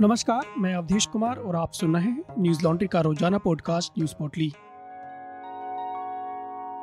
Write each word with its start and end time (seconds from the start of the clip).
नमस्कार, 0.00 0.42
मैं 0.58 0.74
अवधेश 0.74 1.06
कुमार 1.06 1.36
और 1.36 1.56
आप 1.56 1.72
सुन 1.72 1.96
रहे 1.96 2.04
हैं 2.04 2.24
न्यूज़ 2.38 2.62
लॉन्ड्री 2.62 2.88
का 2.88 3.00
रोज़ाना 3.00 3.38
पॉडकास्ट 3.38 3.92
न्यूज़ 3.98 4.14
पोर्टली। 4.14 4.52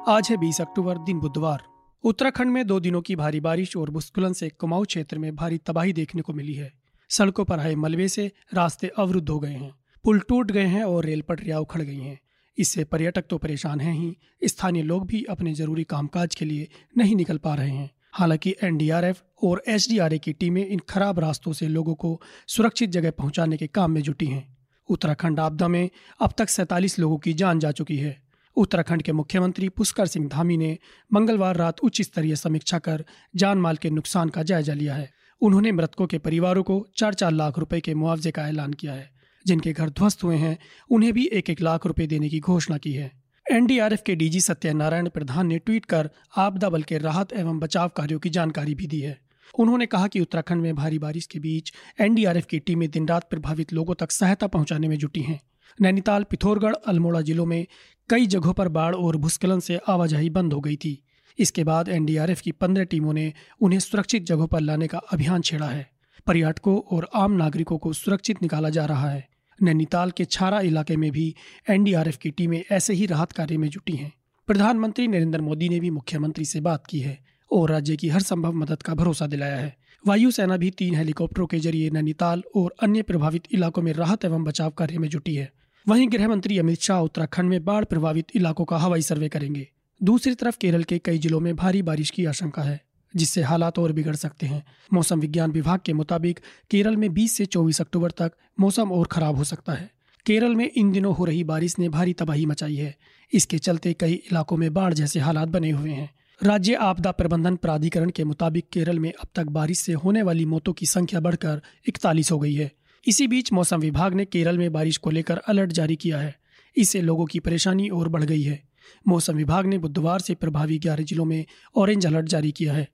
आज 0.07 0.27
है 0.29 0.37
20 0.37 0.61
अक्टूबर, 0.61 0.97
दिन 0.97 1.19
बुधवार। 1.19 1.63
उत्तराखंड 2.03 2.51
में 2.51 2.67
दो 2.67 2.79
दिनों 2.79 3.01
की 3.01 3.15
भारी 3.15 3.39
बारिश 3.39 3.77
और 3.77 3.89
भूस्खलन 3.89 4.33
से 4.33 4.49
कुमाऊं 4.49 4.85
क्षेत्र 4.85 5.17
में 5.17 5.35
भारी 5.35 5.57
तबाही 5.57 5.93
देखने 5.93 6.21
को 6.21 6.33
मिली 6.33 6.53
है। 6.53 6.73
सड़कों 7.09 7.45
पर 7.45 7.59
आए 7.59 7.75
मलबे 7.75 8.07
से 8.07 8.31
रास्ते 8.53 8.87
अवरुद्ध 8.87 9.29
हो 9.29 9.39
गए 9.39 9.53
हैं। 9.53 9.75
पुल 10.03 10.19
टूट 10.19 10.51
गए 10.51 10.65
हैं 10.65 10.83
और 10.83 11.05
रेल 11.05 11.21
पटरियाँ 11.21 11.59
उखड़ 11.59 11.81
गई 11.81 11.99
हैं। 11.99 12.19
इससे 12.57 12.83
पर्यटक 12.83 13.25
तो 13.29 13.37
परेशान 13.37 13.79
हैं 13.79 13.93
ही। 13.93 14.17
स्थानीय 14.43 14.83
लोग 14.83 15.07
भी 15.07 15.23
अपने 15.23 15.53
ज़रूरी 15.53 15.83
कामकाज 15.83 16.35
के 16.35 16.45
लिए 16.45 16.67
नहीं 16.97 17.15
निकल 17.15 17.37
पा 17.37 17.55
रहे 17.55 17.71
हैं। 17.71 17.91
हालाँकि 18.13 18.55
एनडीआरएफ 18.63 19.23
और 19.43 19.63
एसडीआरए 19.67 20.17
की 20.17 20.33
टीमें 20.33 20.67
इन 20.67 20.79
खराब 20.79 21.19
रास्तों 21.19 21.53
से 21.53 21.67
लोगों 21.67 21.95
को 21.95 22.21
सुरक्षित 22.47 22.89
जगह 22.89 23.11
पहुँचाने 23.11 23.57
के 23.57 23.67
काम 23.67 23.91
में 23.91 24.01
जुटी 24.01 24.25
हैं। 24.25 24.57
उत्तराखंड 24.89 25.39
आपदा 25.39 25.67
में 25.67 25.89
अब 26.21 26.33
तक 26.37 26.49
सैतालीस 26.49 26.99
लोगों 26.99 27.17
की 27.17 27.33
जान 27.33 27.59
जा 27.59 27.71
चुकी 27.71 27.97
है। 27.97 28.23
उत्तराखंड 28.55 29.01
के 29.01 29.11
मुख्यमंत्री 29.11 29.69
पुष्कर 29.69 30.05
सिंह 30.05 30.27
धामी 30.27 30.57
ने 30.57 30.77
मंगलवार 31.13 31.55
रात 31.55 31.79
उच्च 31.79 32.01
स्तरीय 32.01 32.35
समीक्षा 32.35 32.79
कर 32.79 33.05
जान 33.35 33.57
माल 33.57 33.75
के 33.75 33.89
नुकसान 33.89 34.29
का 34.29 34.43
जायजा 34.43 34.73
लिया 34.73 34.95
है। 34.95 35.11
उन्होंने 35.41 35.71
मृतकों 35.71 36.07
के 36.07 36.17
परिवारों 36.17 36.63
को 36.63 36.87
चार 36.97 37.13
चार 37.13 37.31
लाख 37.31 37.59
रुपए 37.59 37.79
के 37.79 37.93
मुआवजे 37.93 38.31
का 38.31 38.47
ऐलान 38.47 38.73
किया 38.73 38.93
है। 38.93 39.11
जिनके 39.47 39.73
घर 39.73 39.89
ध्वस्त 39.89 40.23
हुए 40.23 40.35
हैं, 40.35 40.57
उन्हें 40.89 41.13
भी 41.13 41.25
एक 41.25 41.49
एक 41.49 41.61
लाख 41.61 41.85
रुपए 41.85 42.07
देने 42.07 42.29
की 42.29 42.39
घोषणा 42.39 42.77
की 42.77 42.93
है। 42.93 43.22
एनडीआरएफ 43.51 44.01
के 44.05 44.15
डीजी 44.15 44.39
सत्यनारायण 44.41 45.09
प्रधान 45.09 45.47
ने 45.47 45.57
ट्वीट 45.59 45.85
कर 45.85 46.09
आपदा 46.37 46.69
बल 46.69 46.83
के 46.83 46.97
राहत 46.97 47.33
एवं 47.33 47.59
बचाव 47.59 47.89
कार्यों 47.89 48.19
की 48.19 48.29
जानकारी 48.29 48.75
भी 48.75 48.87
दी 48.87 48.99
है। 48.99 49.17
उन्होंने 49.59 49.85
कहा 49.85 50.07
कि 50.07 50.19
उत्तराखंड 50.19 50.61
में 50.61 50.75
भारी 50.75 50.99
बारिश 50.99 51.25
के 51.25 51.39
बीच 51.39 51.73
एनडीआरएफ 51.99 52.45
की 52.45 52.59
टीमें 52.59 52.89
दिन 52.91 53.07
रात 53.07 53.29
प्रभावित 53.29 53.73
लोगों 53.73 53.95
तक 53.95 54.11
सहायता 54.11 54.47
पहुँचाने 54.47 54.87
में 54.87 54.97
जुटी 54.97 55.21
हैं। 55.21 55.39
नैनीताल, 55.81 56.23
पिथौरगढ़, 56.23 56.73
अल्मोड़ा 56.87 57.21
जिलों 57.21 57.45
में 57.45 57.67
कई 58.09 58.27
जगहों 58.27 58.53
पर 58.53 58.67
बाढ़ 58.67 58.95
और 58.95 59.17
भूस्खलन 59.17 59.59
से 59.59 59.79
आवाजाही 59.87 60.29
बंद 60.29 60.53
हो 60.53 60.59
गई 60.59 60.75
थी। 60.75 61.03
इसके 61.39 61.63
बाद 61.63 61.89
एनडीआरएफ 61.89 62.41
की 62.41 62.51
पंद्रह 62.51 62.83
टीमों 62.83 63.13
ने 63.13 63.33
उन्हें 63.61 63.79
सुरक्षित 63.79 64.23
जगहों 64.23 64.47
पर 64.47 64.59
लाने 64.59 64.87
का 64.87 64.97
अभियान 64.97 65.41
छेड़ा 65.41 65.67
है। 65.67 65.89
पर्यटकों 66.27 66.79
और 66.79 67.09
आम 67.15 67.31
नागरिकों 67.31 67.77
को 67.77 67.93
सुरक्षित 67.93 68.41
निकाला 68.41 68.69
जा 68.69 68.85
रहा 68.85 69.09
है। 69.09 69.32
नैनीताल 69.61 70.11
के 70.11 70.25
छारा 70.25 70.59
इलाके 70.61 70.95
में 70.95 71.11
भी 71.11 71.35
एनडीआरएफ 71.69 72.17
की 72.17 72.31
टीमें 72.31 72.63
ऐसे 72.71 72.93
ही 72.93 73.05
राहत 73.05 73.31
कार्य 73.31 73.57
में 73.57 73.69
जुटी 73.69 73.93
हैं। 73.93 74.13
प्रधानमंत्री 74.47 75.07
नरेंद्र 75.07 75.41
मोदी 75.41 75.69
ने 75.69 75.79
भी 75.79 75.89
मुख्यमंत्री 75.89 76.45
से 76.45 76.61
बात 76.61 76.87
की 76.87 76.99
है 76.99 77.17
और 77.51 77.71
राज्य 77.71 77.95
की 77.95 78.09
हर 78.09 78.21
संभव 78.21 78.53
मदद 78.53 78.83
का 78.83 78.93
भरोसा 78.93 79.27
दिलाया 79.27 79.57
है। 79.57 79.75
वायुसेना 80.07 80.57
भी 80.57 80.69
तीन 80.71 80.95
हेलीकॉप्टरों 80.95 81.47
के 81.47 81.59
ज़रिए 81.59 81.89
नैनीताल 81.89 82.43
और 82.55 82.75
अन्य 82.81 83.01
प्रभावित 83.01 83.43
इलाकों 83.51 83.81
में 83.81 83.93
राहत 83.93 84.25
एवं 84.25 84.43
बचाव 84.43 84.69
कार्य 84.69 84.97
में 84.97 85.09
जुटी 85.09 85.35
है। 85.35 85.51
वहीं 85.87 86.11
गृह 86.11 86.27
मंत्री 86.27 86.57
अमित 86.57 86.81
शाह 86.81 86.99
उत्तराखंड 86.99 87.49
में 87.49 87.65
बाढ़ 87.65 87.85
प्रभावित 87.85 88.25
इलाकों 88.35 88.65
का 88.65 88.77
हवाई 88.77 89.01
सर्वे 89.01 89.29
करेंगे। 89.29 89.67
दूसरी 90.03 90.35
तरफ़ 90.35 90.57
केरल 90.57 90.83
के 90.83 90.99
कई 90.99 91.17
जिलों 91.17 91.39
में 91.39 91.55
भारी 91.55 91.81
बारिश 91.81 92.09
की 92.09 92.25
आशंका 92.25 92.61
है। 92.63 92.81
जिससे 93.15 93.41
हालात 93.41 93.79
और 93.79 93.91
बिगड़ 93.91 94.15
सकते 94.15 94.45
हैं। 94.45 94.65
मौसम 94.93 95.19
विज्ञान 95.19 95.51
विभाग 95.51 95.79
के 95.85 95.93
मुताबिक 95.93 96.39
केरल 96.71 96.97
में 96.97 97.13
20 97.13 97.37
से 97.37 97.45
24 97.45 97.81
अक्टूबर 97.81 98.11
तक 98.11 98.31
मौसम 98.59 98.91
और 98.91 99.07
खराब 99.07 99.35
हो 99.35 99.43
सकता 99.43 99.73
है। 99.73 99.91
केरल 100.25 100.55
में 100.55 100.71
इन 100.75 100.91
दिनों 100.91 101.15
हो 101.15 101.25
रही 101.25 101.43
बारिश 101.43 101.79
ने 101.79 101.89
भारी 101.89 102.13
तबाही 102.13 102.45
मचाई 102.45 102.75
है। 102.75 102.97
इसके 103.33 103.57
चलते 103.57 103.93
कई 103.93 104.13
इलाकों 104.13 104.57
में 104.57 104.73
बाढ़ 104.73 104.93
जैसे 104.93 105.19
हालात 105.19 105.47
बने 105.47 105.71
हुए 105.71 105.91
हैं। 105.91 106.09
राज्य 106.43 106.73
आपदा 106.73 107.11
प्रबंधन 107.11 107.55
प्राधिकरण 107.55 108.09
के 108.09 108.23
मुताबिक 108.23 108.69
केरल 108.73 108.99
में 108.99 109.13
अब 109.13 109.27
तक 109.35 109.43
बारिश 109.43 109.79
से 109.79 109.93
होने 109.93 110.21
वाली 110.21 110.45
मौतों 110.45 110.73
की 110.73 110.85
संख्या 110.85 111.19
बढ़कर 111.19 111.61
इकतालीस 111.87 112.31
हो 112.31 112.39
गई 112.39 112.53
है। 112.53 112.71
इसी 113.07 113.27
बीच 113.27 113.53
मौसम 113.53 113.79
विभाग 113.79 114.13
ने 114.13 114.25
केरल 114.25 114.57
में 114.57 114.73
बारिश 114.73 114.97
को 114.97 115.09
लेकर 115.09 115.37
अलर्ट 115.37 115.71
जारी 115.71 115.95
किया 115.95 116.17
है। 116.17 116.35
इससे 116.77 117.01
लोगों 117.01 117.25
की 117.25 117.39
परेशानी 117.39 117.89
और 117.89 118.09
बढ़ 118.09 118.23
गई 118.23 118.41
है। 118.41 118.63
मौसम 119.07 119.33
विभाग 119.33 119.65
ने 119.65 119.77
बुधवार 119.77 120.19
से 120.19 120.35
प्रभावी 120.35 120.79
ग्यारह 120.79 121.03
जिलों 121.03 121.25
में 121.25 121.45
ऑरेंज 121.75 122.05
अलर्ट 122.05 122.25
जारी 122.25 122.51
किया 122.51 122.73
है। 122.73 122.87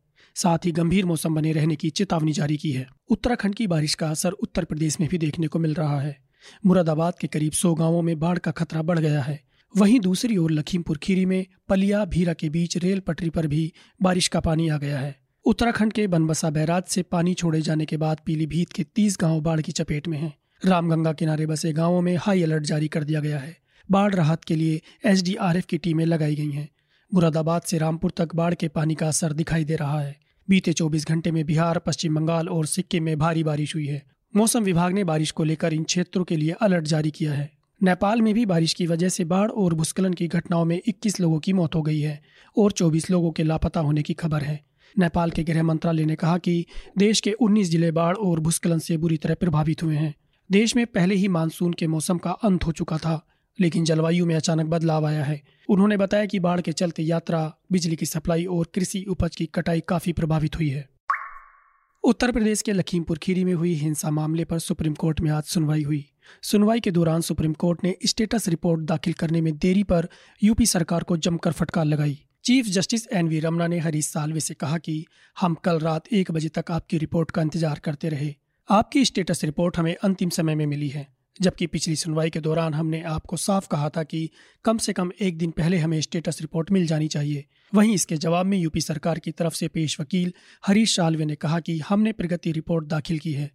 साथ 0.44 0.57
ही 0.66 0.72
गंभीर 0.72 1.05
मौसम 1.05 1.35
बने 1.35 1.51
रहने 1.51 1.75
की 1.75 1.89
चेतावनी 1.89 2.31
जारी 2.31 2.57
की 2.57 2.72
है। 2.72 2.88
उत्तराखंड 3.09 3.55
की 3.55 3.67
बारिश 3.67 3.94
का 3.94 4.09
असर 4.09 4.31
उत्तर 4.31 4.63
प्रदेश 4.63 5.00
में 5.00 5.09
भी 5.09 5.17
देखने 5.17 5.47
को 5.47 5.59
मिल 5.59 5.73
रहा 5.73 6.01
है। 6.01 6.17
मुरादाबाद 6.66 7.13
के 7.22 7.27
करीब 7.27 7.51
सौ 7.51 7.73
गाँवों 7.73 8.01
में 8.01 8.19
बाढ़ 8.19 8.38
का 8.38 8.51
खतरा 8.51 8.81
बढ़ 8.81 8.99
गया 8.99 9.22
है। 9.22 9.39
वहीं 9.78 9.99
दूसरी 9.99 10.38
ओर 10.38 10.51
लखीमपुर, 10.51 10.97
खीरी 10.97 11.25
में 11.25 11.45
पलिया, 11.69 12.05
भीरा 12.05 12.33
के 12.33 12.49
बीच 12.49 12.78
रेल 12.78 12.99
पटरी 12.99 13.29
पर 13.29 13.47
भी 13.47 13.73
बारिश 14.01 14.28
का 14.28 14.39
पानी 14.39 14.69
आ 14.69 14.78
गया 14.78 14.99
है। 14.99 15.16
उत्तराखंड 15.45 15.94
के 15.94 16.07
बनबसा 16.07 16.49
बैराज 16.49 16.83
से 16.83 17.03
पानी 17.03 17.33
छोड़े 17.33 17.61
जाने 17.61 17.85
के 17.85 17.97
बाद 17.97 18.19
पीलीभीत 18.25 18.72
के 18.72 18.83
तीस 18.83 19.17
गाँव 19.22 19.41
बाढ़ 19.41 19.61
की 19.61 19.72
चपेट 19.72 20.07
में 20.07 20.17
हैं। 20.17 20.33
रामगंगा 20.66 21.13
किनारे 21.13 21.45
बसे 21.45 21.73
गाँवों 21.73 22.01
में 22.01 22.16
हाई 22.16 22.44
अलर्ट 22.44 22.63
जारी 22.63 22.88
कर 22.88 23.03
दिया 23.03 23.19
गया 23.19 23.39
है। 23.39 23.57
बाढ़ 23.91 24.16
राहत 24.16 24.44
के 24.44 24.55
लिए 24.55 24.81
एसडीआरएफ 25.05 25.66
की 25.66 25.78
टीमें 25.78 26.05
लगाई 26.05 26.35
गई 26.35 26.51
हैं। 26.51 26.69
मुरादाबाद 27.13 27.61
से 27.61 27.78
रामपुर 27.78 28.11
तक 28.17 28.35
बाढ़ 28.35 28.53
के 28.53 28.67
पानी 28.67 28.95
का 28.95 29.07
असर 29.07 29.33
दिखाई 29.33 29.63
दे 29.63 29.75
रहा 29.75 30.01
है। 30.01 30.28
बीते 30.49 30.73
24 30.73 31.07
घंटे 31.07 31.31
में 31.31 31.45
बिहार, 31.45 31.79
पश्चिम 31.79 32.15
बंगाल 32.15 32.49
और 32.49 32.65
सिक्किम 32.65 33.03
में 33.03 33.19
भारी 33.19 33.43
बारिश 33.43 33.75
हुई 33.75 33.85
है। 33.85 34.03
मौसम 34.35 34.63
विभाग 34.63 34.93
ने 34.93 35.03
बारिश 35.03 35.31
को 35.31 35.43
लेकर 35.43 35.73
इन 35.73 35.83
क्षेत्रों 35.83 36.23
के 36.23 36.37
लिए 36.37 36.51
अलर्ट 36.51 36.85
जारी 36.85 37.11
किया 37.11 37.33
है। 37.33 37.51
नेपाल 37.83 38.21
में 38.21 38.33
भी 38.33 38.45
बारिश 38.45 38.73
की 38.73 38.87
वजह 38.87 39.09
से 39.09 39.25
बाढ़ 39.25 39.49
और 39.49 39.73
भूस्खलन 39.73 40.13
की 40.13 40.27
घटनाओं 40.27 40.65
में 40.65 40.81
21 40.87 41.19
लोगों 41.19 41.39
की 41.39 41.53
मौत 41.53 41.75
हो 41.75 41.81
गई 41.81 41.99
है 41.99 42.21
और 42.57 42.71
24 42.71 43.11
लोगों 43.11 43.31
के 43.31 43.43
लापता 43.43 43.79
होने 43.79 44.01
की 44.01 44.13
खबर 44.13 44.41
है। 44.41 44.65
नेपाल 44.99 45.31
के 45.31 45.43
गृह 45.43 45.63
मंत्रालय 45.63 46.05
ने 46.05 46.15
कहा 46.15 46.37
कि 46.37 46.66
देश 46.97 47.19
के 47.19 47.31
19 47.31 47.69
ज़िले 47.69 47.91
बाढ़ 47.91 48.16
और 48.16 48.39
भूस्खलन 48.39 48.79
से 48.79 48.97
बुरी 48.97 49.17
तरह 49.17 49.35
प्रभावित 49.35 49.83
हुए 49.83 49.95
हैं। 49.95 50.16
देश 50.51 50.75
में 50.75 50.85
पहले 50.85 51.16
ही 51.16 51.27
मानसून 51.27 51.73
के 51.73 51.87
मौसम 51.87 52.17
का 52.17 52.31
अंत 52.31 52.66
हो 52.66 52.71
चुका 52.71 52.97
था। 52.97 53.25
लेकिन 53.59 53.86
जलवायु 53.86 54.25
में 54.25 54.36
अचानक 54.36 54.66
बदलाव 54.66 55.06
आया 55.06 55.24
है। 55.24 55.42
उन्होंने 55.70 55.97
बताया 55.97 56.25
कि 56.25 56.40
बाढ़ 56.40 56.62
के 56.62 56.72
चलते 56.72 57.03
यात्रा, 57.03 57.42
बिजली 57.72 57.96
की 57.96 58.06
सप्लाई 58.06 58.46
और 58.46 58.72
कृषि 58.75 59.06
उपज 59.09 59.36
की 59.36 59.46
कटाई 59.46 59.80
काफ़ी 59.80 60.14
प्रभावित 60.14 60.56
हुई 60.56 60.70
है। 60.70 60.88
उत्तर 62.03 62.31
प्रदेश 62.31 62.62
के 62.62 62.74
लखीमपुर 62.74 63.18
खीरी 63.18 63.44
में 63.44 63.53
हुई 63.53 63.74
हिंसा 63.74 64.09
मामले 64.09 64.46
पर 64.46 64.59
सुप्रीम 64.59 64.94
कोर्ट 64.94 65.22
में 65.22 65.30
आज 65.31 65.44
सुनवाई 65.44 65.84
हुई। 65.84 66.06
सुनवाई 66.44 66.80
के 66.80 66.92
दौरान 66.92 67.22
सुप्रीम 67.22 67.53
कोर्ट 67.53 67.84
ने 67.84 67.96
स्टेटस 68.06 68.47
रिपोर्ट 68.47 68.81
दाखिल 68.81 69.14
करने 69.14 69.42
में 69.42 69.58
देरी 69.58 69.84
पर 69.84 70.08
यूपी 70.44 70.66
सरकार 70.66 71.03
को 71.03 71.18
जमकर 71.18 71.52
फटकार 71.52 71.86
लगाई। 71.86 72.18
Chief 72.44 72.66
justice 72.66 73.08
N 73.08 73.28
V 73.28 73.40
Ramana 73.40 73.68
ने 73.68 73.80
हरीश 73.80 74.08
सालवे 74.08 74.40
से 74.40 74.53
कहा 74.53 74.78
कि 74.78 75.06
हम 75.38 75.53
कल 75.53 75.80
रात 75.80 76.14
एक 76.14 76.31
बजे 76.31 76.50
तक 76.50 76.72
आपकी 76.72 76.97
रिपोर्ट 76.97 77.31
का 77.31 77.41
इंतज़ार 77.41 77.80
करते 77.80 78.09
रहे। 78.09 78.34
आपकी 78.70 79.06
स्टेटस 79.06 79.44
रिपोर्ट 79.44 79.78
हमें 79.78 79.96
अंतिम 79.96 80.30
समय 80.30 80.56
में 80.56 80.66
मिली 80.66 80.90
है। 80.90 81.08
जबकि 81.41 81.67
पिछली 81.67 81.95
सुनवाई 81.95 82.29
के 82.29 82.39
दौरान 82.39 82.73
हमने 82.73 83.01
आपको 83.01 83.38
साफ़ 83.38 83.67
कहा 83.72 83.89
था 83.89 84.03
कि 84.03 84.29
कम 84.66 84.77
से 84.77 84.94
कम 84.94 85.11
एक 85.22 85.38
दिन 85.38 85.51
पहले 85.51 85.77
हमें 85.77 86.01
स्टेटस 86.01 86.38
रिपोर्ट 86.41 86.72
मिल 86.72 86.88
जानी 86.88 87.07
चाहिए। 87.07 87.45
वहीं 87.75 87.94
इसके 87.94 88.17
जवाब 88.17 88.45
में 88.45 88.57
यूपी 88.57 88.81
सरकार 88.81 89.19
की 89.19 89.31
तरफ़ 89.31 89.53
से 89.53 89.67
पेश 89.67 89.99
वकील 89.99 90.33
हरीश 90.67 90.95
सालवे 90.95 91.25
ने 91.25 91.35
कहा 91.35 91.59
कि 91.59 91.79
हमने 91.79 92.11
प्रगति 92.11 92.51
रिपोर्ट 92.51 92.85
दाखिल 92.85 93.19
की 93.19 93.33
है। 93.33 93.51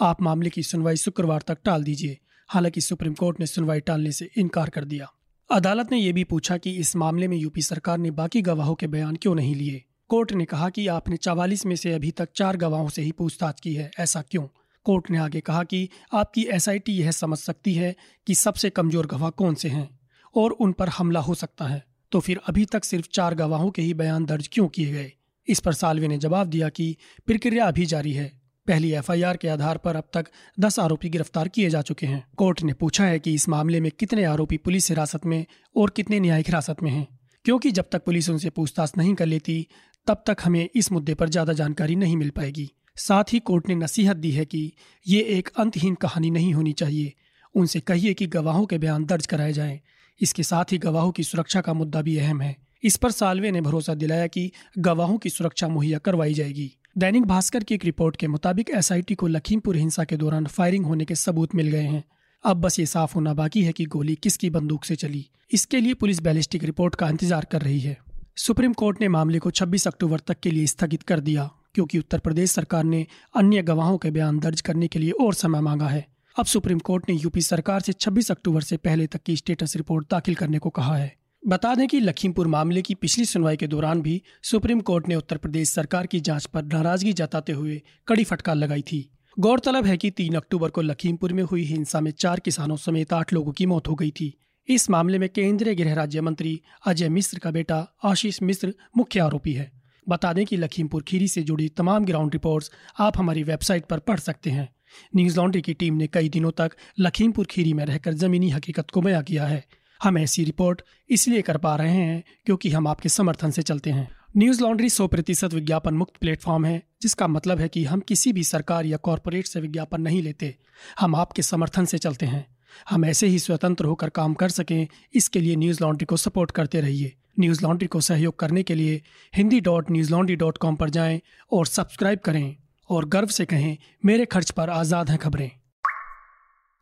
आप 0.00 0.22
मामले 0.22 0.50
की 0.50 0.62
सुनवाई 0.62 0.96
शुक्रवार 0.96 1.42
तक 1.46 1.58
टाल 1.64 1.84
दीजिए। 1.84 2.18
हालाँकि 2.48 2.80
सुप्रीम 2.80 3.14
कोर्ट 3.14 3.40
ने 3.40 3.46
सुनवाई 3.46 3.80
टालने 3.80 4.12
से 4.12 4.30
इनकार 4.36 4.70
कर 4.70 4.84
दिया। 4.84 5.12
अदालत 5.50 5.88
ने 5.92 5.98
यह 5.98 6.12
भी 6.12 6.24
पूछा 6.24 6.56
कि 6.56 6.70
इस 6.70 6.96
मामले 6.96 7.28
में 7.28 7.36
यूपी 7.36 7.62
सरकार 7.62 7.98
ने 7.98 8.10
बाकी 8.10 8.42
गवाहों 8.42 8.74
के 8.74 8.86
बयान 8.86 9.16
क्यों 9.16 9.34
नहीं 9.34 9.54
लिए? 9.54 9.84
कोर्ट 10.08 10.32
ने 10.32 10.44
कहा 10.44 10.70
कि 10.70 10.86
आपने 10.86 11.16
चवालीस 11.16 11.66
में 11.66 11.76
से 11.76 11.92
अभी 11.92 12.10
तक 12.10 12.28
चार 12.36 12.56
गवाहों 12.56 12.88
से 12.88 13.02
ही 13.02 13.12
पूछताछ 13.12 13.60
की 13.60 13.74
है, 13.74 13.90
ऐसा 13.98 14.22
क्यों? 14.22 14.46
कोर्ट 14.88 15.10
ने 15.10 15.18
आगे 15.18 15.40
कहा 15.40 15.62
कि 15.64 15.88
आपकी 16.12 16.42
एसआईटी 16.50 16.92
यह 16.92 17.10
समझ 17.10 17.38
सकती 17.38 17.74
है 17.74 17.94
कि 18.26 18.34
सबसे 18.34 18.70
कमज़ोर 18.70 19.06
गवाह 19.06 19.30
कौन 19.30 19.54
से 19.54 19.68
हैं 19.68 19.88
और 20.34 20.50
उन 20.50 20.72
पर 20.72 20.88
हमला 20.88 21.20
हो 21.20 21.34
सकता 21.34 21.66
है। 21.66 21.82
तो 22.12 22.20
फिर 22.20 22.40
अभी 22.46 22.64
तक 22.64 22.84
सिर्फ़ 22.84 23.08
चार 23.12 23.34
गवाहों 23.34 23.70
के 23.70 23.82
ही 23.82 23.94
बयान 23.94 24.24
दर्ज 24.24 24.48
क्यों 24.52 24.68
किए 24.68 24.92
गए? 24.92 25.12
इस 25.48 25.60
पर 25.60 25.72
सालवे 25.72 26.08
ने 26.08 26.18
जवाब 26.18 26.46
दिया 26.46 26.68
कि 26.68 26.96
प्रक्रिया 27.26 27.66
अभी 27.66 27.86
जारी 27.86 28.12
है। 28.12 28.26
पहली 28.66 28.92
एफआईआर 28.92 29.36
के 29.36 29.48
आधार 29.48 29.78
पर 29.78 29.96
अब 29.96 30.08
तक 30.14 30.26
दस 30.60 30.78
आरोपी 30.78 31.08
गिरफ़्तार 31.08 31.48
किए 31.48 31.70
जा 31.70 31.82
चुके 31.82 32.06
हैं। 32.06 32.24
कोर्ट 32.36 32.62
ने 32.62 32.72
पूछा 32.72 33.04
है 33.04 33.18
कि 33.18 33.34
इस 33.34 33.48
मामले 33.48 33.80
में 33.80 33.90
कितने 33.98 34.24
आरोपी 34.24 34.56
पुलिस 34.56 34.88
हिरासत 34.88 35.26
में 35.26 35.44
और 35.76 35.90
कितने 35.90 36.20
न्यायिक 36.20 36.46
हिरासत 36.46 36.82
में 36.82 36.90
हैं। 36.90 37.06
क्योंकि 37.44 37.70
जब 37.70 37.88
तक 37.92 38.04
पुलिस 38.04 38.30
उनसे 38.30 38.50
पूछताछ 38.50 38.96
नहीं 38.98 39.14
कर 39.14 39.26
लेती, 39.26 39.66
तब 40.06 40.24
तक 40.26 40.36
हमें 40.42 40.68
इस 40.74 40.92
मुद्दे 40.92 41.14
पर 41.14 41.28
ज़्यादा 41.28 41.52
जानकारी 41.52 41.96
नहीं 41.96 42.16
मिल 42.16 42.30
पाएगी। 42.30 42.70
साथ 42.98 43.24
ही 43.32 43.38
कोर्ट 43.38 43.68
ने 43.68 43.74
नसीहत 43.74 44.16
दी 44.16 44.30
है 44.30 44.44
कि 44.44 44.72
ये 45.06 45.20
एक 45.20 45.48
अंतहीन 45.56 45.94
कहानी 45.94 46.30
नहीं 46.30 46.54
होनी 46.54 46.72
चाहिए। 46.72 47.12
उनसे 47.54 47.80
कहिए 47.80 48.14
कि 48.14 48.26
गवाहों 48.26 48.66
के 48.66 48.78
बयान 48.78 49.04
दर्ज 49.04 49.26
कराए 49.26 49.52
जाएँ। 49.52 49.80
इसके 50.20 50.42
साथ 50.42 50.64
ही 50.72 50.78
गवाहों 50.78 51.12
की 51.12 51.24
सुरक्षा 51.24 51.60
का 51.60 51.72
मुद्दा 51.72 52.02
भी 52.02 52.18
अहम 52.18 52.40
है। 52.40 52.56
इस 52.82 52.96
पर 52.96 53.10
सालवे 53.10 53.50
ने 53.50 53.60
भरोसा 53.60 53.94
दिलाया 53.94 54.26
कि 54.26 54.52
गवाहों 54.78 55.18
की 55.18 55.30
सुरक्षा 55.30 55.68
मुहैया 55.68 55.98
करवाई 55.98 56.34
जाएगी। 56.34 56.70
दैनिक 56.98 57.24
भास्कर 57.24 57.64
की 57.64 57.74
एक 57.74 57.84
रिपोर्ट 57.84 58.16
के 58.16 58.26
मुताबिक 58.26 58.70
एसआईटी 58.70 59.14
को 59.14 59.26
लखीमपुर 59.26 59.76
हिंसा 59.76 60.04
के 60.04 60.16
दौरान 60.16 60.46
फायरिंग 60.46 60.86
होने 60.86 61.04
के 61.04 61.14
सबूत 61.14 61.54
मिल 61.54 61.68
गए 61.68 61.82
हैं। 61.82 62.04
अब 62.44 62.56
बस 62.56 62.78
ये 62.78 62.86
साफ़ 62.86 63.14
होना 63.14 63.34
बाकी 63.34 63.62
है 63.62 63.72
कि 63.72 63.84
गोली 63.84 64.14
किसकी 64.14 64.50
बंदूक 64.50 64.84
से 64.84 64.96
चली। 64.96 65.26
इसके 65.52 65.80
लिए 65.80 65.94
पुलिस 65.94 66.20
बैलिस्टिक 66.20 66.64
रिपोर्ट 66.64 66.94
का 66.94 67.08
इंतज़ार 67.08 67.44
कर 67.44 67.62
रही 67.62 67.80
है। 67.80 67.98
सुप्रीम 68.36 68.72
कोर्ट 68.72 69.00
ने 69.00 69.08
मामले 69.08 69.38
को 69.38 69.50
26 69.50 69.86
अक्टूबर 69.86 70.18
तक 70.18 70.40
के 70.40 70.50
लिए 70.50 70.66
स्थगित 70.66 71.02
कर 71.02 71.20
दिया। 71.20 71.50
क्योंकि 71.78 71.98
उत्तर 71.98 72.18
प्रदेश 72.18 72.50
सरकार 72.50 72.84
ने 72.84 73.06
अन्य 73.36 73.62
गवाहों 73.62 73.98
के 73.98 74.10
बयान 74.10 74.38
दर्ज 74.38 74.60
करने 74.60 74.88
के 74.88 74.98
लिए 74.98 75.10
और 75.10 75.34
समय 75.34 75.60
मांगा 75.60 75.88
है। 75.88 76.06
अब 76.38 76.46
सुप्रीम 76.46 76.78
कोर्ट 76.78 77.04
ने 77.08 77.14
यूपी 77.14 77.40
सरकार 77.40 77.80
से 77.80 77.92
26 77.92 78.30
अक्टूबर 78.30 78.60
से 78.60 78.76
पहले 78.76 79.06
तक 79.06 79.22
की 79.22 79.36
स्टेटस 79.36 79.76
रिपोर्ट 79.76 80.10
दाखिल 80.10 80.34
करने 80.34 80.58
को 80.58 80.70
कहा 80.70 80.96
है। 80.96 81.16
बता 81.46 81.74
दें 81.74 81.88
कि 81.88 82.00
लखीमपुर 82.00 82.46
मामले 82.46 82.82
की 82.82 82.94
पिछली 82.94 83.24
सुनवाई 83.24 83.56
के 83.56 83.66
दौरान 83.66 84.02
भी 84.02 84.22
सुप्रीम 84.42 84.80
कोर्ट 84.80 85.08
ने 85.08 85.14
उत्तर 85.14 85.36
प्रदेश 85.36 85.70
सरकार 85.70 86.06
की 86.06 86.20
जाँच 86.20 86.46
पर 86.46 86.64
नाराज़गी 86.64 87.12
जताते 87.12 87.52
हुए 87.52 87.82
कड़ी 88.08 88.24
फटकार 88.24 88.54
लगाई 88.54 88.82
थी। 88.82 89.10
गौरतलब 89.38 89.86
है 89.86 89.96
कि 89.96 90.10
तीन 90.10 90.34
अक्टूबर 90.34 90.70
को 90.70 90.82
लखीमपुर 90.82 91.32
में 91.32 91.42
हुई 91.42 91.64
हिंसा 91.64 92.00
में 92.00 92.10
चार 92.10 92.40
किसानों 92.40 92.76
समेत 92.76 93.12
आठ 93.12 93.32
लोगों 93.32 93.52
की 93.52 93.66
मौत 93.66 93.88
हो 93.88 93.94
गई 93.94 94.10
थी। 94.10 94.38
इस 94.68 94.90
मामले 94.90 95.18
में 95.18 95.28
केंद्रीय 95.28 95.74
गृह 95.74 95.94
राज्य 95.94 96.20
मंत्री 96.20 96.60
अजय 96.86 97.08
मिश्र 97.08 97.38
का 97.38 97.50
बेटा 97.50 97.88
आशीष 98.04 98.42
मिश्र 98.42 98.74
मुख्य 98.96 99.20
आरोपी 99.20 99.52
है। 99.52 99.77
बता 100.08 100.32
दें 100.32 100.46
कि 100.46 100.56
लखीमपुर 100.56 101.02
खीरी 101.02 101.28
से 101.28 101.42
जुड़ी 101.42 101.68
तमाम 101.68 102.04
ग्राउंड 102.04 102.32
रिपोर्ट्स 102.32 102.70
आप 102.98 103.18
हमारी 103.18 103.42
वेबसाइट 103.42 103.84
पर 103.84 103.98
पढ़ 103.98 104.20
सकते 104.20 104.50
हैं। 104.50 104.68
न्यूज़ 105.16 105.36
लॉन्ड्री 105.36 105.62
की 105.62 105.74
टीम 105.74 105.94
ने 105.94 106.06
कई 106.06 106.28
दिनों 106.28 106.50
तक 106.50 106.72
लखीमपुर 106.98 107.46
खीरी 107.46 107.72
में 107.72 107.84
रहकर 107.84 108.12
जमीनी 108.12 108.50
हकीकत 108.50 108.90
को 108.90 109.00
बयां 109.00 109.22
किया 109.22 109.46
है। 109.46 109.64
हम 110.02 110.18
ऐसी 110.18 110.44
रिपोर्ट 110.44 110.82
इसलिए 111.10 111.42
कर 111.42 111.56
पा 111.56 111.76
रहे 111.76 111.92
हैं 111.92 112.22
क्योंकि 112.46 112.70
हम 112.70 112.88
आपके 112.88 113.08
समर्थन 113.08 113.50
से 113.50 113.62
चलते 113.62 113.90
हैं। 113.90 114.08
न्यूज़ 114.36 114.62
लॉन्ड्री 114.62 114.90
सौ 114.90 115.06
प्रतिशत 115.06 115.54
विज्ञापन 115.54 115.94
मुक्त 115.94 116.16
प्लेटफॉर्म 116.20 116.64
है, 116.64 116.82
जिसका 117.02 117.26
मतलब 117.26 117.60
है 117.60 117.68
कि 117.68 117.84
हम 117.84 118.00
किसी 118.00 118.32
भी 118.32 118.44
सरकार 118.44 118.86
या 118.86 118.96
कॉरपोरेट 118.96 119.46
से 119.46 119.60
विज्ञापन 119.60 120.00
नहीं 120.00 120.22
लेते। 120.22 120.56
हम 121.00 121.16
आपके 121.16 121.42
समर्थन 121.42 121.84
से 121.84 121.98
चलते 121.98 122.26
हैं। 122.26 122.46
हम 122.90 123.04
ऐसे 123.04 123.26
ही 123.26 123.38
स्वतंत्र 123.38 123.84
होकर 123.84 124.08
काम 124.08 124.34
कर 124.34 124.48
सकें, 124.48 124.86
इसके 125.14 125.40
लिए 125.40 125.56
न्यूज़ 125.56 125.82
लॉन्ड्री 125.82 126.06
को 126.06 126.16
सपोर्ट 126.16 126.50
करते 126.50 126.80
रहिए। 126.80 127.17
न्यूज़ 127.40 127.62
लॉन्ड्री 127.62 127.86
को 127.86 128.00
सहयोग 128.00 128.38
करने 128.38 128.62
के 128.62 128.74
लिए 128.74 129.02
Hindi 129.34 129.60
dot 129.60 129.90
newslaundry 130.10 130.36
dot 130.36 130.58
com 130.58 130.76
पर 130.76 130.90
जाएँ 130.90 131.20
और 131.52 131.66
सब्सक्राइब 131.66 132.18
करें 132.18 132.56
और 132.90 133.04
गर्व 133.04 133.28
से 133.28 133.44
कहें, 133.44 133.76
मेरे 134.04 134.24
खर्च 134.24 134.50
पर 134.50 134.70
आज़ाद 134.70 135.10
हैं 135.10 135.18
खबरें। 135.18 135.50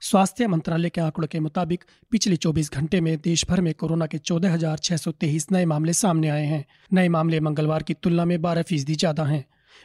स्वास्थ्य 0.00 0.47
मंत्रालय 0.47 0.88
के 0.88 1.00
आंकड़ों 1.00 1.29
के 1.29 1.41
मुताबिक, 1.41 1.85
पिछले 2.11 2.37
24 2.37 2.70
घंटे 2.73 3.00
में 3.00 3.17
देश 3.19 3.44
भर 3.49 3.61
में 3.61 3.75
कोरोना 3.75 4.06
के 4.06 4.19
चौदह 4.19 4.53
हज़ार 4.53 4.79
छह 4.79 4.97
सौ 4.97 5.11
तेईस 5.11 5.47
नए 5.53 5.64
मामले 5.64 5.93
सामने 5.93 6.29
आए 6.29 6.44
हैं। 6.44 6.64
नए 6.93 7.08
मामले 7.08 7.41
मंगलवार 7.41 7.82
की 7.82 7.94
तुलना 7.94 8.25
में 8.25 8.43
बारह 8.43 8.62
फ़ीसदी 8.62 8.94
ज़्यादा 8.94 9.25
हैं। 9.25 9.44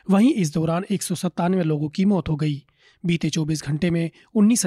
वहीं 0.09 0.33
इस 0.33 0.53
दौरान 0.53 0.85
एक 0.91 1.03
सौ 1.03 1.15
सत्तानवे 1.15 1.63
लोगों 1.63 1.89
की 1.89 2.05
मौत 2.05 2.29
हो 2.29 2.35
गई। 2.35 2.63
बीते 3.05 3.29
24 3.29 3.63
घंटे 3.63 3.89
में 3.89 4.09
उन्नीस 4.35 4.65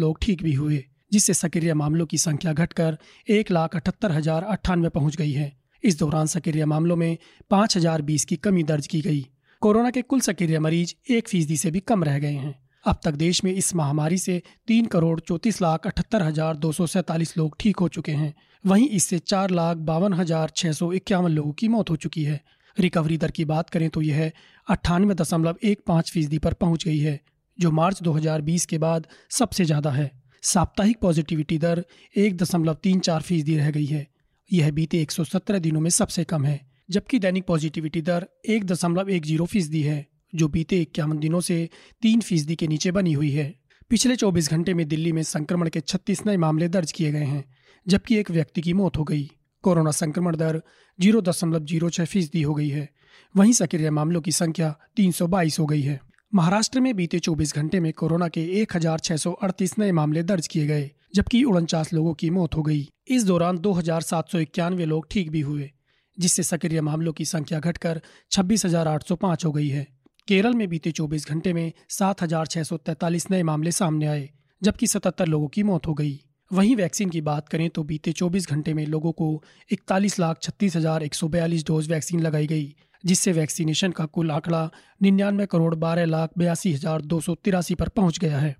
लोग 0.00 0.18
ठीक 0.22 0.42
भी 0.42 0.52
हुए। 0.52 0.84
जिससे 1.12 1.34
सक्रिय 1.34 1.74
मामलों 1.74 2.06
की 2.06 2.18
संख्या 2.18 2.52
घटकर 2.54 2.98
एक 3.28 3.50
लाख 3.50 3.76
अठहत्तर 3.76 4.12
हज़ार 4.12 4.44
अट्ठानवे 4.44 4.88
पहुँच 4.90 5.16
गई 5.16 5.32
है। 5.32 5.52
इस 5.84 5.98
दौरान 5.98 6.26
सक्रिय 6.28 6.64
मामलों 6.66 6.96
में 6.96 7.16
पाँच 7.50 7.76
हज़ार 7.76 8.02
बीस 8.02 8.24
की 8.24 8.36
कमी 8.38 8.62
दर्ज 8.64 8.86
की 8.86 9.00
गई। 9.00 9.26
कोरोना 9.62 9.90
के 9.90 10.02
कुल 10.02 10.20
सक्रिय 10.20 10.58
मरीज़ 10.58 10.94
एक 11.10 11.28
फ़ीसदी 11.28 11.56
से 11.56 11.70
भी 11.70 11.80
कम 11.82 12.04
रह 12.04 12.18
गए 12.18 12.34
हैं। 12.34 12.54
अब 12.84 13.00
तक 13.04 13.14
देश 13.16 13.42
में 13.44 13.52
इस 13.52 13.74
महामारी 13.74 14.18
से 14.18 14.42
तीन 14.68 14.86
करोड़ 14.86 15.18
चौतीस 15.20 15.60
लाख 15.62 15.86
अठहत्तर 15.86 16.22
हज़ार 16.22 16.56
दो 16.56 16.70
सौ 16.72 16.86
सैतालीस 16.88 17.36
लोग 17.38 17.56
ठीक 17.60 17.78
हो 17.78 17.88
चुके 17.88 18.12
हैं। 18.12 18.32
वहीं 18.64 18.88
इससे 18.90 19.18
चार 19.18 19.50
लाख 19.50 19.76
बावन 19.88 20.14
हज़ार 20.14 20.52
छह 20.56 20.72
सौ 20.72 20.92
इक्यावन 20.92 21.32
लोगों 21.32 21.52
की 21.52 21.68
मौत 21.68 21.90
हो 21.90 21.96
चुकी 21.96 22.24
है। 22.24 22.40
रिकवरी 22.76 23.16
दर 23.18 23.30
की 23.30 23.44
बात 23.44 23.70
करें 23.70 23.88
तो 23.90 24.02
यह 24.02 24.30
अट्ठानवे 24.66 25.14
दशमलव 25.14 25.56
एक 25.64 25.82
पाँच 25.86 26.10
फ़ीसदी 26.10 26.38
पर 26.38 26.52
पहुँच 26.54 26.84
गई 26.84 26.98
है, 26.98 27.20
जो 27.58 27.70
मार्च 27.72 28.02
2020 28.02 28.66
के 28.66 28.78
बाद 28.78 29.06
सबसे 29.30 29.64
ज़्यादा 29.64 29.90
है। 29.90 30.10
साप्ताहिक 30.42 30.98
पॉजिटिविटी 31.00 31.58
दर 31.58 31.84
एक 32.16 32.36
दशमलव 32.36 32.74
तीन 32.74 33.00
चार 33.00 33.22
फ़ीसदी 33.22 33.56
रह 33.56 33.70
गई 33.70 33.86
है। 33.86 34.06
यह 34.52 34.70
बीते 34.70 35.02
117 35.02 35.58
दिनों 35.58 35.80
में 35.80 35.90
सबसे 35.90 36.24
कम 36.24 36.44
है, 36.44 36.66
जबकि 36.90 37.18
दैनिक 37.18 37.46
पॉजिटिविटी 37.46 38.02
दर 38.02 38.28
एक 38.48 38.64
दशमलव 38.64 39.10
एक 39.10 39.26
ज़ीरो 39.26 39.46
फ़ीसदी 39.46 39.82
है, 39.82 40.06
जो 40.34 40.48
बीते 40.48 40.80
इक्यावन 40.80 41.18
दिनों 41.18 41.40
से 41.40 41.70
तीन 42.02 42.20
फ़ीसदी 42.20 42.56
के 42.56 42.66
नीचे 42.66 42.90
बनी 42.90 43.12
हुई 43.12 43.30
है। 43.30 43.54
पिछले 43.90 44.16
24 44.16 44.50
घंटे 44.50 44.74
में 44.74 44.88
दिल्ली 44.88 45.12
में 45.12 45.22
संक्रमण 45.22 45.68
के 45.68 45.80
36 45.80 46.26
नए 46.26 46.36
मामले 46.36 46.68
दर्ज 46.68 46.92
किए 46.92 47.12
गए 47.12 47.24
हैं, 47.24 47.44
जबकि 47.86 48.16
एक 48.16 48.30
व्यक्ति 48.30 48.60
की 48.60 48.72
मौत 48.72 48.96
हो 48.96 49.04
गई। 49.04 49.30
कोरोना 49.62 49.90
संक्रमण 49.90 50.36
दर 50.36 50.62
ज़ीरो 51.00 51.20
दशमलव 51.20 51.64
ज़ीरो 51.64 51.90
छह 51.90 52.04
फ़ीसदी 52.04 52.42
हो 52.42 52.54
गई 52.54 52.68
है। 52.68 52.88
वहीं 53.36 53.52
सक्रिय 53.52 53.90
मामलों 53.90 54.20
की 54.20 54.32
संख्या 54.32 54.78
तीन 54.96 55.12
सौ 55.12 55.26
बाईस 55.26 55.58
हो 55.58 55.66
गई 55.66 55.82
है। 55.82 56.00
महाराष्ट्र 56.32 56.80
में 56.80 56.94
बीते 56.96 57.18
24 57.18 57.54
घंटे 57.54 57.78
में 57.80 57.92
कोरोना 57.92 58.26
के 58.28 58.40
एक 58.60 58.74
हज़ार 58.76 58.98
छह 58.98 59.16
सौ 59.16 59.30
अड़तीस 59.32 59.72
नए 59.78 59.92
मामले 59.92 60.22
दर्ज 60.22 60.46
किए 60.46 60.66
गए, 60.66 60.90
जबकि 61.14 61.42
उनचास 61.44 61.92
लोगों 61.92 62.12
की 62.14 62.28
मौत 62.30 62.54
हो 62.56 62.62
गई। 62.62 62.88
इस 63.08 63.24
दौरान 63.24 63.58
दो 63.58 63.72
हज़ार 63.72 64.00
सात 64.00 64.28
सौ 64.28 64.38
इक्यानवे 64.38 64.84
लोग 64.84 65.06
ठीक 65.10 65.30
भी 65.30 65.40
हुए, 65.40 65.70
जिससे 66.18 66.42
सक्रिय 66.42 66.80
मामलों 66.80 67.12
की 67.12 67.24
संख्या 67.24 67.58
घटकर 67.60 68.00
छब्बीस 68.30 68.64
हज़ार 68.64 68.88
आठ 68.88 69.04
सौ 69.04 69.16
पाँच 69.16 69.44
हो 69.44 69.52
गई 69.52 69.68
है। 69.68 69.86
केरल 70.28 70.54
में 70.54 70.68
बीते 70.68 70.92
24 70.92 71.26
घंटे 71.28 71.52
में 71.52 71.72
सात 71.90 72.22
हज़ार 72.22 72.46
छह 72.46 72.62
सौ 72.62 72.76
तैतालीस 72.78 73.30
नए 73.30 73.42
मामले 73.42 73.72
सामने 73.72 74.06
आए, 74.06 74.28
जबकि 74.62 74.86
सतहत्तर 74.86 75.26
लोगों 75.26 75.48
की 75.48 75.62
मौत 75.62 75.86
हो 75.86 75.94
गई। 75.94 76.18
वहीं 76.50 76.76
वैक्सीन 76.76 77.10
की 77.10 77.20
बात 77.22 77.48
करें 77.48 77.68
तो 77.70 77.82
बीते 77.84 78.12
24 78.12 78.46
घंटे 78.48 78.74
में 78.74 78.84
लोगों 78.86 79.12
को 79.12 79.42
इकतालीस 79.70 80.18
लाख 80.18 80.38
छत्तीस 80.42 80.76
हज़ार 80.76 81.02
एक 81.02 81.14
सौ 81.14 81.28
बयालीस 81.28 81.66
डोज 81.66 81.90
वैक्सीन 81.90 82.20
लगाई 82.20 82.46
गई 82.46 82.74
जिससे 83.04 83.32
वैक्सीनेशन 83.32 83.92
का 83.92 84.04
कुल 84.06 84.30
आंकड़ा 84.30 84.70
निन्यानवे 85.00 85.46
करोड़ 85.46 85.74
बारह 85.76 86.04
लाख 86.06 86.30
बयासी 86.38 86.72
हज़ार 86.72 87.02
दो 87.02 87.20
सौ 87.20 87.34
तिरासी 87.34 87.74
पर 87.74 87.88
पहुँच 87.90 88.18
गया 88.18 88.38
है। 88.38 88.56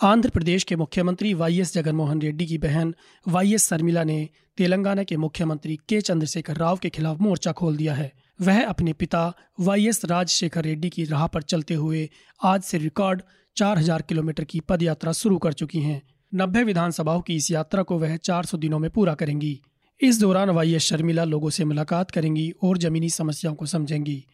आंध्र 0.00 0.30
प्रदेश 0.30 0.64
के 0.64 0.76
मुख्यमंत्री 0.76 1.32
वाई 1.34 1.60
एस 1.60 1.72
जगनमोहन 1.74 2.20
रेड्डी 2.22 2.46
की 2.46 2.58
बहन 2.58 2.94
वाई 3.26 3.54
एस 3.54 3.68
शर्मिला 3.68 4.04
ने 4.04 4.28
तेलंगाना 4.58 5.02
के 5.02 5.16
मुख्यमंत्री 5.16 5.78
के 5.88 6.00
चंद्रशेखर 6.00 6.56
राव 6.56 6.76
के 6.76 6.88
खिलाफ 6.88 7.20
मोर्चा 7.20 7.52
खोल 7.52 7.76
दिया 7.76 7.94
है। 7.94 8.12
वह 8.40 8.64
अपने 8.66 8.92
पिता 8.92 9.22
वाई 9.60 9.88
एस 9.88 10.04
राजशेखर 10.04 10.64
रेड्डी 10.64 10.90
की 10.90 11.04
राह 11.04 11.26
पर 11.26 11.42
चलते 11.44 11.74
हुए 11.74 12.08
आज 12.40 12.62
से 12.62 12.78
रिकॉर्ड 12.78 13.22
4000 13.56 14.02
किलोमीटर 14.02 14.44
की 14.44 14.60
पद 14.60 14.82
यात्रा 14.82 15.12
शुरू 15.12 15.38
कर 15.38 15.52
चुकी 15.52 15.80
हैं। 15.80 16.00
नब्बे 16.32 16.62
विधानसभाओं 16.64 17.20
की 17.20 17.36
इस 17.36 17.50
यात्रा 17.50 17.82
को 17.82 17.98
वह 17.98 18.16
400 18.16 18.58
दिनों 18.58 18.78
में 18.78 18.90
पूरा 18.90 19.14
करेंगी। 19.14 19.60
इस 20.00 20.20
दौरान 20.20 20.50
वाई 20.50 20.74
एस 20.74 20.82
शर्मिला 20.82 21.22
लोगों 21.24 21.50
से 21.50 21.64
मुलाकात 21.64 22.10
करेंगी 22.10 22.50
और 22.62 22.78
जमीनी 22.78 23.08
समस्याओं 23.10 23.54
को 23.54 23.66
समझेंगी। 23.66 24.24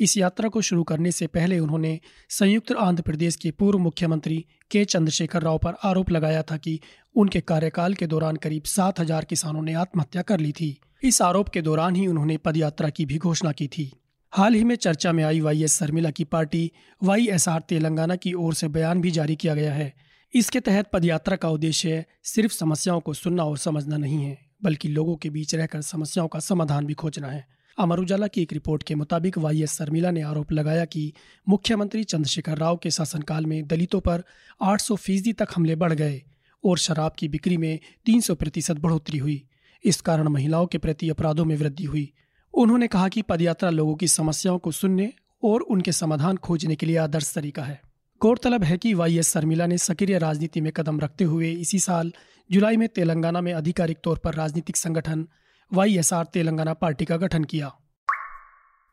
इस 0.00 0.16
यात्रा 0.18 0.48
को 0.48 0.60
शुरू 0.60 0.82
करने 0.82 1.12
से 1.12 1.26
पहले 1.26 1.58
उन्होंने 1.58 1.98
संयुक्त 2.30 2.72
आंध्र 2.72 3.02
प्रदेश 3.02 3.36
के 3.36 3.50
पूर्व 3.50 3.78
मुख्यमंत्री 3.78 4.44
के 4.70 4.84
चंद्रशेखर 4.84 5.42
राव 5.42 5.58
पर 5.58 5.74
आरोप 5.84 6.10
लगाया 6.10 6.42
था 6.42 6.56
कि 6.56 6.78
उनके 7.16 7.40
कार्यकाल 7.42 7.94
के 7.94 8.06
दौरान 8.06 8.36
करीब 8.36 8.62
सात 8.64 9.00
हज़ार 9.00 9.24
किसानों 9.24 9.62
ने 9.62 9.74
आत्महत्या 9.74 10.22
कर 10.22 10.40
ली 10.40 10.52
थी। 10.52 10.76
इस 11.02 11.22
आरोप 11.22 11.48
के 11.48 11.62
दौरान 11.62 11.96
ही 11.96 12.06
उन्होंने 12.06 12.36
पदयात्रा 12.36 12.88
की 12.90 13.06
भी 13.06 13.18
घोषणा 13.18 13.52
की 13.52 13.68
थी। 13.68 13.90
हाल 14.32 14.54
ही 14.54 14.64
में 14.64 14.76
चर्चा 14.76 15.12
में 15.12 15.24
आई 15.24 15.40
वाई 15.40 15.62
एस 15.64 15.78
शर्मिला 15.78 16.10
की 16.10 16.24
party 16.26 16.70
Y 17.00 17.28
S 17.28 17.48
R 17.48 17.60
Telangana 17.60 18.16
की 18.16 18.32
ओर 18.34 18.54
से 18.54 18.68
बयान 18.68 19.00
भी 19.00 19.10
जारी 19.10 19.36
किया 19.36 19.54
गया 19.54 19.72
है। 19.72 19.92
इसके 20.34 20.60
तहत 20.60 20.90
पदयात्रा 20.92 21.36
का 21.36 21.48
उद्देश्य 21.48 22.04
सिर्फ़ 22.24 22.52
समस्याओं 22.52 23.00
को 23.00 23.14
सुनना 23.14 23.44
और 23.44 23.58
समझना 23.58 23.96
नहीं 23.96 24.24
है। 24.24 24.38
बल्कि 24.64 24.88
लोगों 24.88 25.16
के 25.16 25.30
बीच 25.30 25.54
रहकर 25.54 25.80
समस्याओं 25.80 26.28
का 26.28 26.38
समाधान 26.38 26.86
भी 26.86 26.94
खोजना 26.94 27.28
है। 27.28 27.46
अमर 27.78 27.98
उजाला 27.98 28.26
की 28.26 28.42
एक 28.42 28.52
रिपोर्ट 28.52 28.82
के 28.82 28.94
मुताबिक 28.94 29.38
वाई 29.38 29.62
एस 29.62 29.72
शर्मिला 29.72 30.10
ने 30.10 30.22
आरोप 30.22 30.52
लगाया 30.52 30.84
कि 30.84 31.12
मुख्यमंत्री 31.48 32.04
चंद्रशेखर 32.04 32.58
राव 32.58 32.76
के 32.76 32.90
शासनकाल 32.90 33.46
में 33.46 33.66
दलितों 33.66 34.00
पर 34.00 34.24
800 34.62 34.96
फ़ीसदी 34.96 35.32
तक 35.32 35.48
हमले 35.56 35.76
बढ़ 35.76 35.92
गए 35.92 36.22
और 36.64 36.78
शराब 36.78 37.12
की 37.18 37.28
बिक्री 37.28 37.56
में 37.56 37.78
300 38.06 38.34
प्रतिशत 38.34 38.76
बढ़ोतरी 38.76 39.18
हुई। 39.18 39.48
इस 39.84 40.00
कारण 40.00 40.28
महिलाओं 40.28 40.66
के 40.66 40.78
प्रति 40.78 41.08
अपराधों 41.08 41.44
में 41.44 41.56
वृद्धि 41.56 41.84
हुई। 41.84 42.12
उन्होंने 42.54 42.86
कहा 42.86 43.08
कि 43.08 43.22
पदयात्रा 43.22 43.70
लोगों 43.70 43.94
की 43.94 44.08
समस्याओं 44.08 44.58
को 44.58 44.72
सुनने 44.72 45.12
और 45.44 45.60
उनके 45.60 45.92
समाधान 45.92 46.36
खोजने 46.36 46.76
के 46.76 46.86
लिए 46.86 46.96
आदर्श 46.96 47.34
तरीका 47.34 47.62
है। 47.62 47.80
गौरतलब 48.24 48.64
है 48.64 48.78
कि 48.78 48.94
वाई 48.94 49.18
एस 49.18 49.32
शर्मिला 49.32 49.66
ने 49.66 49.78
सक्रिय 49.78 50.18
राजनीति 50.18 50.60
में 50.60 50.72
कदम 50.72 51.00
रखते 51.00 51.24
हुए 51.24 51.50
इसी 51.52 51.78
साल 51.78 52.12
जुलाई 52.50 52.76
में 52.76 52.88
तेलंगाना 52.88 53.40
में 53.40 53.52
आधिकारिक 53.52 53.98
तौर 54.04 54.18
पर 54.18 54.34
राजनीतिक 54.34 54.76
संगठन 54.76 55.28
Y 55.72 55.98
S 55.98 56.12
R 56.12 56.24
Telangana 56.24 56.74
party 56.74 57.04
का 57.04 57.16
गठन 57.16 57.44
किया। 57.44 57.68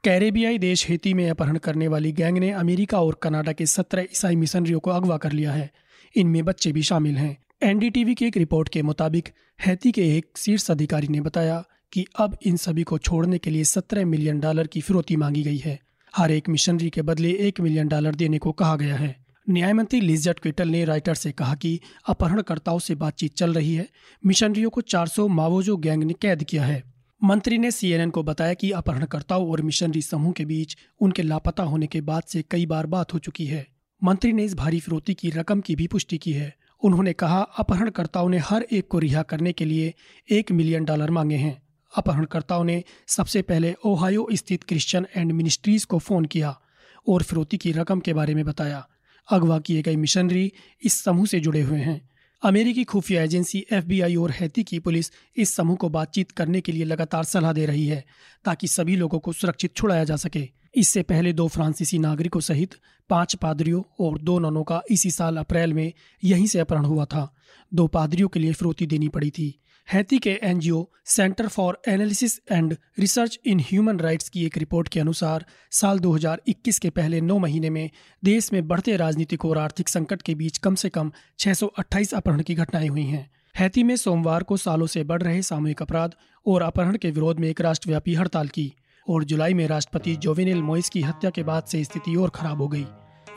कैरेबियाई 0.04 0.58
देश 0.58 0.90
हेती 0.90 1.14
में 1.14 1.30
अपहरण 1.30 1.58
करने 1.58 1.88
वाली 1.88 2.12
गैंग 2.12 2.38
ने 2.38 2.52
अमेरिका 2.52 3.02
और 3.02 3.20
कनाडा 3.22 3.52
के 3.52 3.66
सत्रह 3.66 4.02
ईसाई 4.02 4.36
मिशनरियों 4.36 4.80
को 4.80 4.92
अगवा 4.92 5.18
कर 5.18 5.32
लिया 5.32 5.52
है। 5.52 5.72
इनमें 6.16 6.46
बच्चे 6.46 6.72
भी 6.72 6.82
शामिल 6.82 7.18
हैं। 7.18 7.38
एनडीटीवी 7.64 8.16
की 8.16 8.26
एक 8.26 8.38
रिपोर्ट 8.38 8.70
के 8.70 8.82
मुताबिक 8.82 9.30
हैती 9.66 9.92
के 9.92 10.18
एक 10.18 10.38
शीर्ष 10.38 10.72
अधिकारी 10.72 11.08
ने 11.08 11.22
बताया 11.22 11.64
कि 11.94 12.06
अब 12.20 12.38
इन 12.46 12.58
सभी 12.58 12.84
को 12.84 12.98
छोड़ने 12.98 13.38
के 13.38 13.50
लिए 13.50 13.64
सत्रह 13.64 14.06
मिलियन 14.06 14.40
डॉलर 14.40 14.68
की 14.68 14.82
फिरौती 14.82 15.16
मांगी 15.16 15.44
गई 15.44 15.58
है। 15.58 15.80
हर 16.16 16.32
एक 16.32 16.50
मिशनरी 16.50 16.90
के 16.90 17.02
बदले 17.02 17.32
एक 17.32 17.60
मिलियन 17.60 17.88
डॉलर 17.88 18.16
देने 18.16 18.38
को 18.38 18.52
कहा 18.52 18.76
गया 18.76 18.96
है। 18.96 19.21
न्याय 19.50 19.74
मंत्री 19.74 20.02
लिजट 20.02 20.40
क्विटल 20.40 20.68
ने 20.68 20.86
राइटर 20.86 21.14
से 21.14 21.32
कहा 21.32 21.56
कि 21.56 21.80
अपहरणकर्ताओं 22.08 22.80
से 22.80 22.96
बातचीत 22.96 23.36
चल 23.36 23.54
रही 23.54 23.76
है। 23.76 23.90
मिशनरियों 24.26 24.70
को 24.70 24.82
400 24.82 25.28
मावोजो 25.28 25.78
गैंग 25.78 26.04
ने 26.04 26.14
कैद 26.14 26.44
किया 26.44 26.64
है। 26.64 26.84
मंत्री 27.24 27.58
ने 27.58 27.72
सीएनएन 27.72 28.10
को 28.10 28.24
बताया 28.24 28.54
कि 28.54 28.72
अपहरणकर्ताओं 28.72 29.52
और 29.52 29.62
मिशनरी 29.62 30.02
समूह 30.02 30.32
के 30.32 30.46
बीच 30.46 30.78
उनके 31.00 31.22
लापता 31.22 31.64
होने 31.64 31.88
के 31.88 32.02
बाद 32.02 32.24
से 32.24 32.44
कई 32.52 32.66
बार 32.66 32.86
बात 32.86 33.14
हो 33.14 33.20
चुकी 33.20 33.46
है। 33.46 33.68
मंत्री 34.04 34.34
ने 34.34 34.44
इस 34.44 34.56
भारी 34.56 34.80
फिरौती 34.80 35.14
की 35.14 35.30
रकम 35.30 35.62
की 35.62 35.76
भी 35.76 35.88
पुष्टि 35.88 36.18
की 36.18 36.34
है। 36.34 36.56
उन्होंने 36.84 37.14
कहा, 37.14 37.42
अपहरणकर्ताओं 37.42 38.30
ने 38.30 38.38
हर 38.38 38.62
एक 38.72 38.88
को 38.88 39.00
रिहा 39.00 39.22
करने 39.22 39.54
के 39.54 39.66
लिए 39.66 39.94
एक 40.30 40.52
मिलियन 40.52 40.86
डॉलर 40.86 41.10
मांगे 41.10 41.36
हैं। 41.36 41.62
अपहरणकर्ताओं 41.98 42.64
ने 42.64 42.84
सबसे 43.08 43.42
पहले 43.42 43.76
ओहायो 43.86 44.28
स्थित 44.34 44.64
क्रिश्चियन 44.64 45.08
एंड 45.16 45.32
मिनिस्ट्रीज 45.32 45.86
को 45.86 46.00
फ़ोन 46.00 46.26
किया 46.26 46.60
और 47.08 47.24
फिरौती 47.24 47.58
की 47.58 47.72
रकम 47.72 48.00
के 48.00 48.14
बारे 48.14 48.36
में 48.36 48.46
बताया। 48.46 48.88
अगवा 49.32 49.60
किए 49.60 49.82
गए 49.82 49.96
मिशनरी 49.96 50.52
इस 50.84 51.04
समूह 51.04 51.26
से 51.26 51.40
जुड़े 51.40 51.62
हुए 51.62 51.80
हैं। 51.80 52.10
अमेरिकी 52.44 52.84
खुफिया 52.84 53.24
एजेंसी 53.24 53.66
एफबीआई 53.72 54.16
और 54.16 54.32
हैती 54.32 54.64
की 54.64 54.80
पुलिस 54.80 55.12
इस 55.38 55.56
समूह 55.56 55.76
को 55.76 55.90
बातचीत 55.90 56.32
करने 56.32 56.62
के 56.62 56.72
लिए 56.72 56.84
लगातार 56.84 57.24
सलाह 57.24 57.54
दे 57.54 57.66
रही 57.66 57.86
है, 57.86 58.04
ताकि 58.46 58.68
सभी 58.68 58.96
लोगों 58.96 59.20
को 59.20 59.34
सुरक्षित 59.34 59.76
छुड़ाया 59.76 60.04
जा 60.04 60.16
सके। 60.16 60.48
इससे 60.76 61.02
पहले 61.04 61.34
दो 61.34 61.48
फ्रांसीसी 61.48 62.00
नागरिकों 62.00 62.40
सहित 62.40 62.76
पाँच 63.10 63.36
पादरियों 63.36 63.82
और 64.00 64.18
दो 64.18 64.40
ननों 64.40 64.64
का 64.64 64.82
इसी 64.92 65.12
साल 65.12 65.38
अप्रैल 65.38 65.74
में 65.74 65.94
यहीं 66.24 66.48
से 66.48 66.60
अपहरण 66.60 66.86
हुआ 66.86 67.06
था। 67.06 67.36
दो 67.74 67.88
पादरियों 67.88 68.28
के 68.28 68.40
लिए 68.40 68.54
फिरौती 68.54 68.86
देनी 68.86 69.08
पड़ी 69.08 69.30
थी। 69.30 69.60
हैती 69.94 70.20
के 70.20 70.40
NGO 70.44 70.88
centre 71.06 71.48
for 71.48 71.82
analysis 71.88 72.40
and 72.52 72.78
research 73.00 73.40
in 73.46 73.60
human 73.60 74.00
rights 74.00 74.30
की 74.30 74.46
एक 74.46 74.58
रिपोर्ट 74.58 74.88
के 74.88 75.00
अनुसार 75.00 75.46
साल 75.72 76.00
2021 76.00 76.80
के 76.80 76.90
पहले 76.90 77.22
नौ 77.22 77.38
महीने 77.38 77.70
में 77.70 77.90
देश 78.24 78.54
में 78.54 78.68
बढ़ते 78.68 78.98
राजनीतिक 78.98 79.46
और 79.46 79.58
आर्थिक 79.58 79.90
संकट 79.90 80.22
के 80.22 80.36
बीच 80.36 80.58
कम 80.58 80.76
से 80.76 80.90
कम 80.90 81.12
628 81.40 82.14
अपहरण 82.14 82.42
की 82.42 82.56
घटनाएँ 82.56 82.88
हुई 82.88 83.04
हैं। 83.04 83.32
हैती 83.60 83.84
में 83.84 83.96
सोमवार 83.96 84.44
को 84.44 84.58
सालों 84.58 84.88
से 84.88 85.04
बढ़ 85.04 85.22
रहे 85.22 85.42
सामूहिक 85.42 85.82
अपराध 85.82 86.12
और 86.46 86.62
अपहरण 86.62 86.98
के 86.98 87.12
विरोध 87.12 87.40
में 87.40 87.50
एक 87.50 87.62
राष्ट्रव्यापी 87.62 88.16
हड़ताल 88.16 88.48
की 88.48 88.74
और 89.10 89.24
जुलाई 89.24 89.54
में 89.54 89.68
राष्ट्रपति 89.68 90.16
जोवेनिल 90.16 90.62
मोइस 90.62 90.90
की 90.90 91.02
हत्या 91.02 91.30
के 91.30 91.44
बाद 91.44 91.64
से 91.64 91.84
स्थिति 91.84 92.16
और 92.16 92.30
खराब 92.30 92.62
हो 92.62 92.68
गई। 92.68 92.86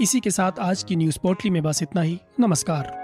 इसी 0.00 0.20
के 0.20 0.30
साथ 0.30 0.52
आज 0.58 0.82
की 0.82 0.96
न्यूज़ 0.96 1.18
पोर्टली 1.18 1.50
में 1.50 1.62
बस 1.62 1.82
इतना 1.82 2.02
ही। 2.02 2.18
नमस्कार। 2.40 3.03